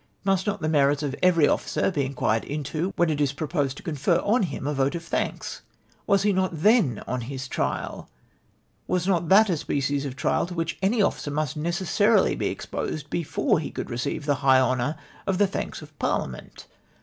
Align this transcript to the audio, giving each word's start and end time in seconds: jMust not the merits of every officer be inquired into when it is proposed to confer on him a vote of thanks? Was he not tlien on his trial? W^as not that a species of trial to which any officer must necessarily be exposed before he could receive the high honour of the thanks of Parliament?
jMust 0.25 0.47
not 0.47 0.61
the 0.61 0.67
merits 0.67 1.03
of 1.03 1.15
every 1.21 1.47
officer 1.47 1.91
be 1.91 2.03
inquired 2.03 2.43
into 2.43 2.91
when 2.95 3.11
it 3.11 3.21
is 3.21 3.33
proposed 3.33 3.77
to 3.77 3.83
confer 3.83 4.17
on 4.23 4.41
him 4.41 4.65
a 4.65 4.73
vote 4.73 4.95
of 4.95 5.03
thanks? 5.03 5.61
Was 6.07 6.23
he 6.23 6.33
not 6.33 6.55
tlien 6.55 7.03
on 7.07 7.21
his 7.21 7.47
trial? 7.47 8.09
W^as 8.89 9.07
not 9.07 9.29
that 9.29 9.47
a 9.47 9.57
species 9.57 10.03
of 10.07 10.15
trial 10.15 10.47
to 10.47 10.55
which 10.55 10.79
any 10.81 11.03
officer 11.03 11.29
must 11.29 11.55
necessarily 11.55 12.33
be 12.35 12.47
exposed 12.47 13.11
before 13.11 13.59
he 13.59 13.69
could 13.69 13.91
receive 13.91 14.25
the 14.25 14.33
high 14.41 14.59
honour 14.59 14.95
of 15.27 15.37
the 15.37 15.45
thanks 15.45 15.83
of 15.83 15.99
Parliament? 15.99 16.65